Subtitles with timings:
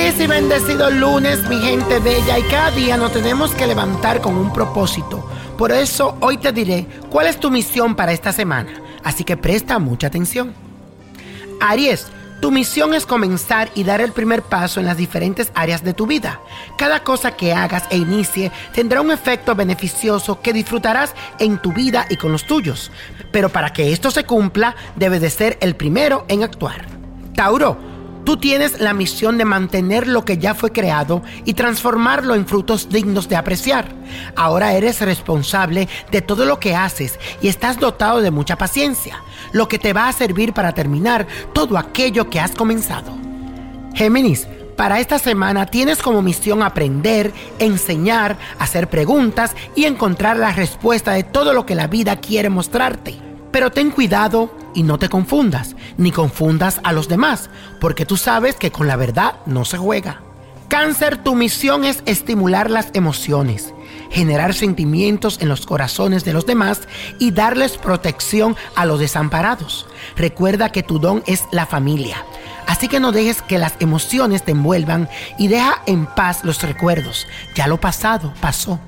[0.00, 4.34] Feliz y bendecido lunes, mi gente bella, y cada día nos tenemos que levantar con
[4.34, 5.22] un propósito.
[5.58, 8.72] Por eso hoy te diré cuál es tu misión para esta semana.
[9.04, 10.54] Así que presta mucha atención.
[11.60, 12.06] Aries,
[12.40, 16.06] tu misión es comenzar y dar el primer paso en las diferentes áreas de tu
[16.06, 16.40] vida.
[16.78, 22.06] Cada cosa que hagas e inicie tendrá un efecto beneficioso que disfrutarás en tu vida
[22.08, 22.90] y con los tuyos.
[23.32, 26.86] Pero para que esto se cumpla, debes de ser el primero en actuar.
[27.34, 27.89] Tauro,
[28.24, 32.88] Tú tienes la misión de mantener lo que ya fue creado y transformarlo en frutos
[32.88, 33.88] dignos de apreciar.
[34.36, 39.68] Ahora eres responsable de todo lo que haces y estás dotado de mucha paciencia, lo
[39.68, 43.16] que te va a servir para terminar todo aquello que has comenzado.
[43.94, 44.46] Géminis,
[44.76, 51.22] para esta semana tienes como misión aprender, enseñar, hacer preguntas y encontrar la respuesta de
[51.22, 53.14] todo lo que la vida quiere mostrarte.
[53.50, 58.56] Pero ten cuidado y no te confundas, ni confundas a los demás, porque tú sabes
[58.56, 60.22] que con la verdad no se juega.
[60.68, 63.74] Cáncer, tu misión es estimular las emociones,
[64.10, 66.82] generar sentimientos en los corazones de los demás
[67.18, 69.86] y darles protección a los desamparados.
[70.16, 72.24] Recuerda que tu don es la familia.
[72.66, 77.26] Así que no dejes que las emociones te envuelvan y deja en paz los recuerdos.
[77.56, 78.78] Ya lo pasado pasó.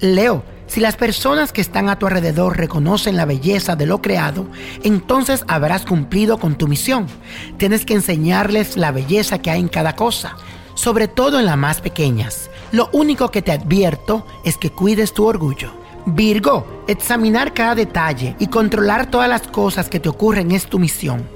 [0.00, 0.44] Leo,
[0.76, 4.46] si las personas que están a tu alrededor reconocen la belleza de lo creado,
[4.82, 7.06] entonces habrás cumplido con tu misión.
[7.56, 10.36] Tienes que enseñarles la belleza que hay en cada cosa,
[10.74, 12.50] sobre todo en las más pequeñas.
[12.72, 15.72] Lo único que te advierto es que cuides tu orgullo.
[16.04, 21.26] Virgo, examinar cada detalle y controlar todas las cosas que te ocurren es tu misión.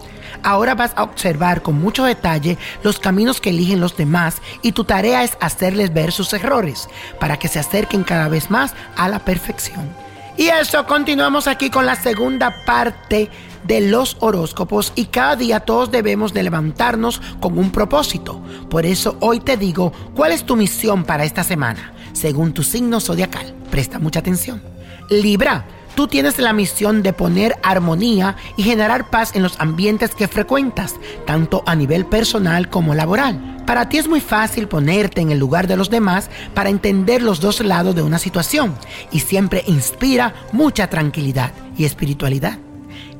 [0.42, 4.84] Ahora vas a observar con mucho detalle los caminos que eligen los demás y tu
[4.84, 6.88] tarea es hacerles ver sus errores
[7.18, 9.88] para que se acerquen cada vez más a la perfección.
[10.36, 13.28] Y eso, continuamos aquí con la segunda parte
[13.64, 18.40] de los horóscopos y cada día todos debemos de levantarnos con un propósito.
[18.70, 23.00] Por eso hoy te digo cuál es tu misión para esta semana, según tu signo
[23.00, 23.54] zodiacal.
[23.70, 24.62] Presta mucha atención.
[25.10, 25.66] Libra
[26.00, 30.94] Tú tienes la misión de poner armonía y generar paz en los ambientes que frecuentas,
[31.26, 33.62] tanto a nivel personal como laboral.
[33.66, 37.40] Para ti es muy fácil ponerte en el lugar de los demás para entender los
[37.40, 38.76] dos lados de una situación
[39.12, 42.58] y siempre inspira mucha tranquilidad y espiritualidad.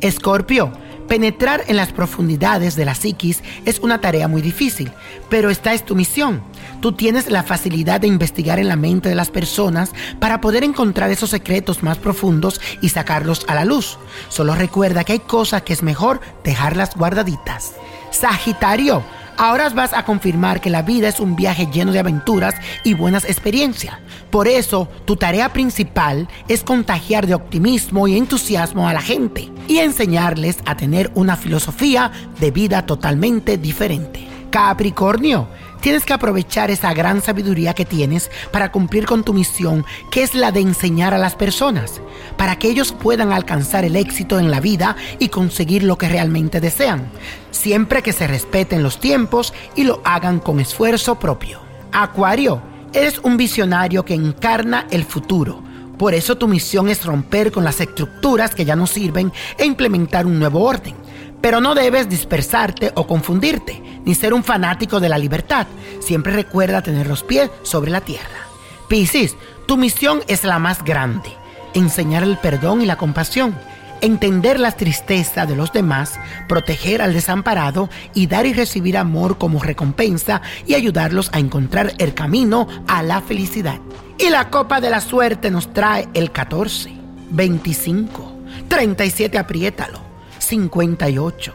[0.01, 0.73] Escorpio,
[1.11, 4.93] Penetrar en las profundidades de la psiquis es una tarea muy difícil,
[5.29, 6.41] pero esta es tu misión.
[6.81, 11.11] Tú tienes la facilidad de investigar en la mente de las personas para poder encontrar
[11.11, 13.99] esos secretos más profundos y sacarlos a la luz.
[14.29, 17.75] Solo recuerda que hay cosas que es mejor dejarlas guardaditas.
[18.11, 19.03] Sagitario,
[19.41, 22.55] Ahora vas a confirmar que la vida es un viaje lleno de aventuras
[22.85, 23.97] y buenas experiencias.
[24.29, 29.79] Por eso, tu tarea principal es contagiar de optimismo y entusiasmo a la gente y
[29.79, 34.29] enseñarles a tener una filosofía de vida totalmente diferente.
[34.51, 35.49] Capricornio,
[35.81, 40.35] tienes que aprovechar esa gran sabiduría que tienes para cumplir con tu misión, que es
[40.35, 42.01] la de enseñar a las personas,
[42.37, 46.61] para que ellos puedan alcanzar el éxito en la vida y conseguir lo que realmente
[46.61, 47.11] desean,
[47.51, 51.61] siempre que se respeten los tiempos y lo hagan con esfuerzo propio.
[51.93, 52.63] Acuario,
[52.93, 55.63] eres un visionario que encarna el futuro.
[55.99, 60.27] Por eso tu misión es romper con las estructuras que ya no sirven e implementar
[60.27, 60.95] un nuevo orden.
[61.41, 65.67] Pero no debes dispersarte o confundirte, ni ser un fanático de la libertad.
[66.01, 68.47] Siempre recuerda tener los pies sobre la tierra.
[68.89, 71.31] Piscis, tu misión es la más grande.
[71.75, 73.57] Enseñar el perdón y la compasión.
[74.01, 76.19] Entender la tristeza de los demás,
[76.49, 82.15] proteger al desamparado y dar y recibir amor como recompensa y ayudarlos a encontrar el
[82.15, 83.79] camino a la felicidad.
[84.19, 86.91] Y la copa de la suerte nos trae el 14,
[87.31, 88.33] 25,
[88.69, 91.55] 37, apriétalo 58,